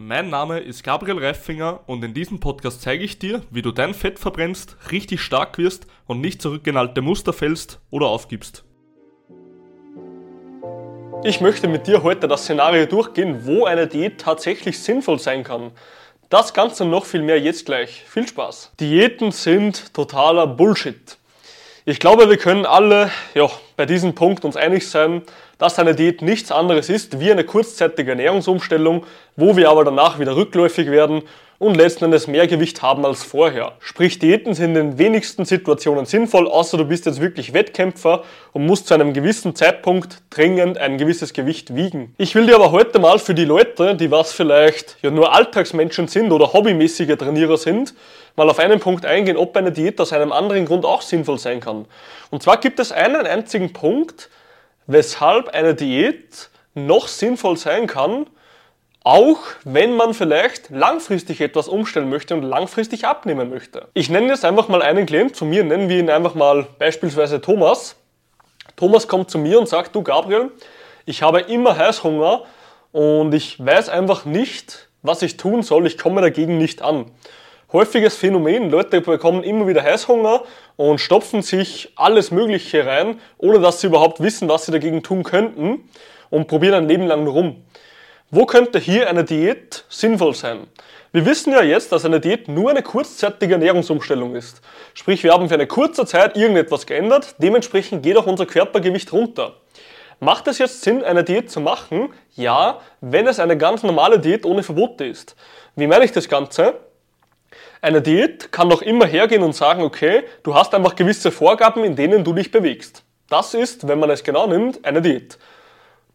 [0.00, 3.94] Mein Name ist Gabriel Reifinger und in diesem Podcast zeige ich dir, wie du dein
[3.94, 8.62] Fett verbrennst, richtig stark wirst und nicht zurück in alte Muster fällst oder aufgibst.
[11.24, 15.72] Ich möchte mit dir heute das Szenario durchgehen, wo eine Diät tatsächlich sinnvoll sein kann.
[16.28, 18.04] Das Ganze noch viel mehr jetzt gleich.
[18.06, 18.74] Viel Spaß.
[18.78, 21.17] Diäten sind totaler Bullshit.
[21.90, 23.48] Ich glaube, wir können alle ja,
[23.78, 25.22] bei diesem Punkt uns einig sein,
[25.56, 29.06] dass eine Diät nichts anderes ist wie eine kurzzeitige Ernährungsumstellung,
[29.36, 31.22] wo wir aber danach wieder rückläufig werden
[31.58, 33.72] und letzten Endes mehr Gewicht haben als vorher.
[33.80, 38.64] Sprich, Diäten sind in den wenigsten Situationen sinnvoll, außer du bist jetzt wirklich Wettkämpfer und
[38.64, 42.14] musst zu einem gewissen Zeitpunkt dringend ein gewisses Gewicht wiegen.
[42.16, 46.06] Ich will dir aber heute mal für die Leute, die was vielleicht ja nur Alltagsmenschen
[46.06, 47.94] sind oder hobbymäßige Trainierer sind,
[48.36, 51.58] mal auf einen Punkt eingehen, ob eine Diät aus einem anderen Grund auch sinnvoll sein
[51.58, 51.86] kann.
[52.30, 54.30] Und zwar gibt es einen einzigen Punkt,
[54.86, 58.26] weshalb eine Diät noch sinnvoll sein kann,
[59.04, 63.88] auch wenn man vielleicht langfristig etwas umstellen möchte und langfristig abnehmen möchte.
[63.94, 67.40] Ich nenne jetzt einfach mal einen Klient zu mir, nennen wir ihn einfach mal beispielsweise
[67.40, 67.96] Thomas.
[68.76, 70.50] Thomas kommt zu mir und sagt, du Gabriel,
[71.06, 72.42] ich habe immer Heißhunger
[72.92, 77.10] und ich weiß einfach nicht, was ich tun soll, ich komme dagegen nicht an.
[77.72, 80.42] Häufiges Phänomen, Leute bekommen immer wieder Heißhunger
[80.76, 85.22] und stopfen sich alles Mögliche rein, ohne dass sie überhaupt wissen, was sie dagegen tun
[85.22, 85.88] könnten
[86.30, 87.64] und probieren ein Leben lang nur rum.
[88.30, 90.66] Wo könnte hier eine Diät sinnvoll sein?
[91.12, 94.60] Wir wissen ja jetzt, dass eine Diät nur eine kurzzeitige Ernährungsumstellung ist.
[94.92, 99.54] Sprich, wir haben für eine kurze Zeit irgendetwas geändert, dementsprechend geht auch unser Körpergewicht runter.
[100.20, 102.10] Macht es jetzt Sinn, eine Diät zu machen?
[102.34, 105.34] Ja, wenn es eine ganz normale Diät ohne Verbote ist.
[105.74, 106.74] Wie meine ich das Ganze?
[107.80, 111.96] Eine Diät kann doch immer hergehen und sagen, okay, du hast einfach gewisse Vorgaben, in
[111.96, 113.04] denen du dich bewegst.
[113.30, 115.38] Das ist, wenn man es genau nimmt, eine Diät.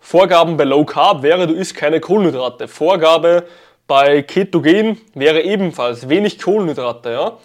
[0.00, 2.68] Vorgaben bei Low Carb wäre, du isst keine Kohlenhydrate.
[2.68, 3.44] Vorgabe
[3.86, 7.10] bei Ketogen wäre ebenfalls wenig Kohlenhydrate.
[7.10, 7.38] Ja?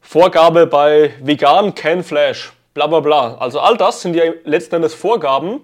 [0.00, 2.52] Vorgabe bei Vegan kein Fleisch.
[2.74, 3.36] Bla bla bla.
[3.38, 5.60] Also all das sind ja letzten Endes Vorgaben,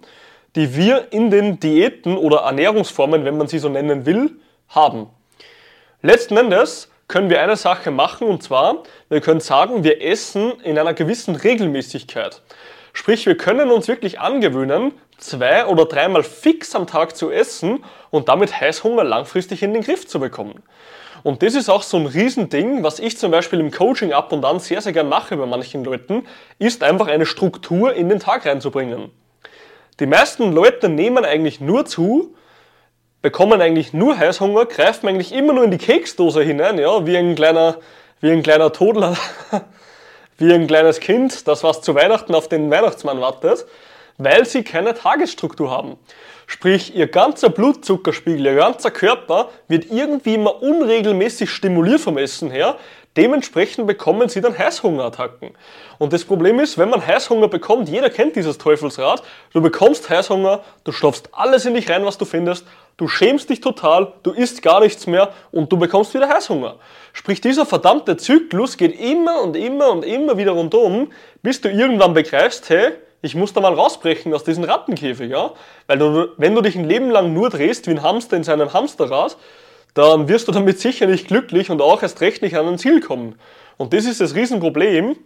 [0.56, 4.37] die wir in den Diäten oder Ernährungsformen, wenn man sie so nennen will,
[4.69, 5.09] haben.
[6.03, 10.78] Letzten Endes können wir eine Sache machen und zwar, wir können sagen, wir essen in
[10.78, 12.43] einer gewissen Regelmäßigkeit.
[12.93, 18.28] Sprich, wir können uns wirklich angewöhnen, zwei oder dreimal fix am Tag zu essen und
[18.28, 20.62] damit Heißhunger langfristig in den Griff zu bekommen.
[21.22, 24.44] Und das ist auch so ein Riesending, was ich zum Beispiel im Coaching ab und
[24.44, 26.26] an sehr, sehr gern mache bei manchen Leuten,
[26.59, 29.10] ist einfach eine Struktur in den Tag reinzubringen.
[29.99, 32.34] Die meisten Leute nehmen eigentlich nur zu,
[33.22, 37.34] bekommen eigentlich nur Heißhunger, greifen eigentlich immer nur in die Keksdose hinein, ja, wie ein
[37.34, 37.78] kleiner,
[38.21, 39.16] wie ein kleiner Todler
[40.38, 43.66] wie ein kleines Kind, das was zu Weihnachten auf den Weihnachtsmann wartet,
[44.19, 45.97] weil sie keine Tagesstruktur haben.
[46.47, 52.76] Sprich, ihr ganzer Blutzuckerspiegel, ihr ganzer Körper wird irgendwie immer unregelmäßig stimuliert vom Essen her.
[53.16, 55.50] Dementsprechend bekommen sie dann Heißhungerattacken.
[55.99, 59.22] Und das Problem ist, wenn man Heißhunger bekommt, jeder kennt dieses Teufelsrad,
[59.55, 62.66] du bekommst Heißhunger, du stopfst alles in dich rein, was du findest,
[62.99, 66.76] du schämst dich total, du isst gar nichts mehr und du bekommst wieder Heißhunger.
[67.15, 71.10] Sprich, dieser verdammte Zyklus geht immer und immer und immer wieder rundum,
[71.43, 75.53] bis du irgendwann begreifst, hey, ich muss da mal rausbrechen aus diesem Rattenkäfig, ja?
[75.87, 78.72] Weil du, wenn du dich ein Leben lang nur drehst wie ein Hamster in seinem
[78.72, 79.37] Hamsterrad,
[79.94, 83.00] dann wirst du damit sicher nicht glücklich und auch erst recht nicht an ein Ziel
[83.00, 83.38] kommen.
[83.78, 85.16] Und das ist das Riesenproblem.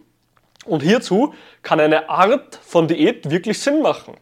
[0.65, 4.15] Und hierzu kann eine Art von Diät wirklich Sinn machen.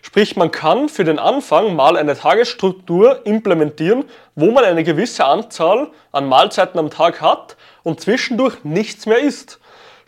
[0.00, 5.90] Sprich, man kann für den Anfang mal eine Tagesstruktur implementieren, wo man eine gewisse Anzahl
[6.10, 9.60] an Mahlzeiten am Tag hat und zwischendurch nichts mehr isst.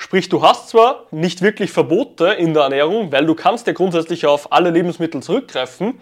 [0.05, 4.27] Sprich, du hast zwar nicht wirklich Verbote in der Ernährung, weil du kannst ja grundsätzlich
[4.27, 5.99] auf alle Lebensmittel zurückgreifen,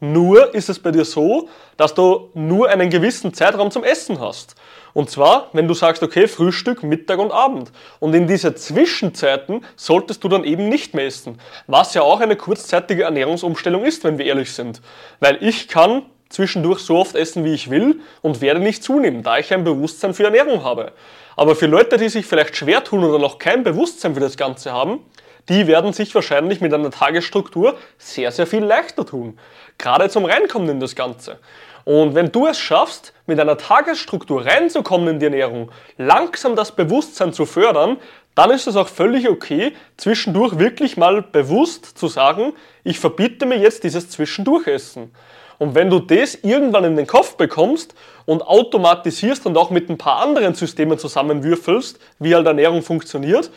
[0.00, 4.56] nur ist es bei dir so, dass du nur einen gewissen Zeitraum zum Essen hast.
[4.92, 7.70] Und zwar, wenn du sagst, okay, Frühstück, Mittag und Abend.
[8.00, 11.40] Und in diese Zwischenzeiten solltest du dann eben nicht mehr essen.
[11.68, 14.82] Was ja auch eine kurzzeitige Ernährungsumstellung ist, wenn wir ehrlich sind.
[15.20, 19.38] Weil ich kann zwischendurch so oft essen, wie ich will und werde nicht zunehmen, da
[19.38, 20.92] ich ein Bewusstsein für Ernährung habe.
[21.36, 24.72] Aber für Leute, die sich vielleicht schwer tun oder noch kein Bewusstsein für das Ganze
[24.72, 25.00] haben,
[25.48, 29.38] die werden sich wahrscheinlich mit einer Tagesstruktur sehr, sehr viel leichter tun.
[29.78, 31.38] Gerade zum Reinkommen in das Ganze.
[31.84, 37.32] Und wenn du es schaffst, mit einer Tagesstruktur reinzukommen in die Ernährung, langsam das Bewusstsein
[37.32, 37.98] zu fördern,
[38.34, 42.52] dann ist es auch völlig okay, zwischendurch wirklich mal bewusst zu sagen,
[42.82, 45.12] ich verbiete mir jetzt dieses Zwischendurchessen.
[45.58, 47.94] Und wenn du das irgendwann in den Kopf bekommst
[48.26, 53.50] und automatisierst und auch mit ein paar anderen Systemen zusammenwürfelst, wie halt Ernährung funktioniert,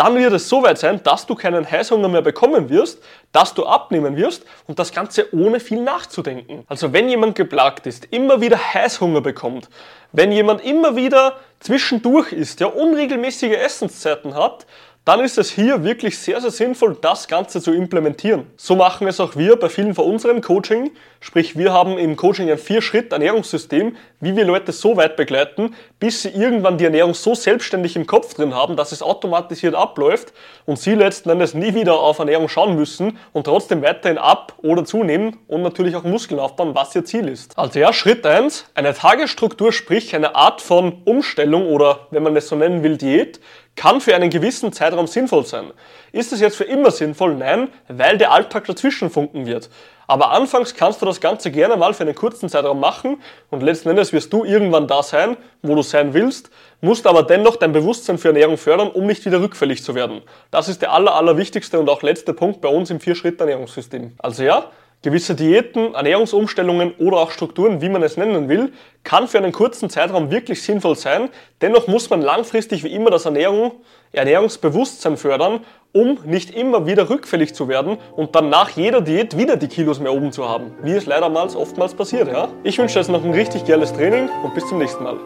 [0.00, 3.02] dann wird es so weit sein, dass du keinen Heißhunger mehr bekommen wirst,
[3.32, 6.64] dass du abnehmen wirst und das Ganze ohne viel nachzudenken.
[6.68, 9.68] Also wenn jemand geplagt ist, immer wieder Heißhunger bekommt,
[10.12, 14.64] wenn jemand immer wieder zwischendurch isst, der unregelmäßige Essenszeiten hat,
[15.06, 18.46] dann ist es hier wirklich sehr, sehr sinnvoll, das Ganze zu implementieren.
[18.56, 20.90] So machen es auch wir bei vielen von unseren Coaching.
[21.20, 26.28] Sprich, wir haben im Coaching ein Vier-Schritt-Ernährungssystem, wie wir Leute so weit begleiten, bis sie
[26.28, 30.34] irgendwann die Ernährung so selbstständig im Kopf drin haben, dass es automatisiert abläuft
[30.66, 34.84] und sie letzten Endes nie wieder auf Ernährung schauen müssen und trotzdem weiterhin ab- oder
[34.84, 37.58] zunehmen und natürlich auch Muskeln aufbauen, was ihr Ziel ist.
[37.58, 42.48] Also ja, Schritt eins: eine Tagesstruktur, sprich eine Art von Umstellung oder, wenn man es
[42.48, 43.40] so nennen will, Diät,
[43.76, 45.72] kann für einen gewissen Zeitraum sinnvoll sein.
[46.12, 47.34] Ist es jetzt für immer sinnvoll?
[47.34, 49.70] Nein, weil der Alltag dazwischen funken wird.
[50.06, 53.90] Aber anfangs kannst du das Ganze gerne mal für einen kurzen Zeitraum machen und letzten
[53.90, 56.50] Endes wirst du irgendwann da sein, wo du sein willst,
[56.80, 60.22] musst aber dennoch dein Bewusstsein für Ernährung fördern, um nicht wieder rückfällig zu werden.
[60.50, 64.14] Das ist der aller, aller wichtigste und auch letzte Punkt bei uns im Vier-Schritt-Ernährungssystem.
[64.18, 69.38] Also ja, Gewisse Diäten, Ernährungsumstellungen oder auch Strukturen, wie man es nennen will, kann für
[69.38, 71.30] einen kurzen Zeitraum wirklich sinnvoll sein.
[71.62, 73.72] Dennoch muss man langfristig wie immer das Ernährung,
[74.12, 75.60] Ernährungsbewusstsein fördern,
[75.92, 80.00] um nicht immer wieder rückfällig zu werden und dann nach jeder Diät wieder die Kilos
[80.00, 82.28] mehr oben zu haben, wie es leidermals oftmals passiert.
[82.28, 82.48] Ja?
[82.62, 85.18] Ich wünsche jetzt noch ein richtig geiles Training und bis zum nächsten Mal.